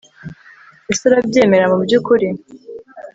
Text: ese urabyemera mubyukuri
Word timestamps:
ese 0.91 1.03
urabyemera 1.07 1.65
mubyukuri 1.71 2.27